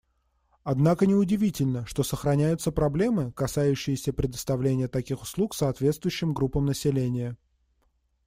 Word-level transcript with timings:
Однако 0.63 1.05
не 1.05 1.13
удивительно, 1.13 1.85
что 1.85 2.01
сохраняются 2.01 2.71
проблемы, 2.71 3.31
касающиеся 3.33 4.13
предоставления 4.13 4.87
таких 4.87 5.21
услуг 5.21 5.53
соответствующим 5.53 6.33
группам 6.33 6.65
населения. 6.65 7.37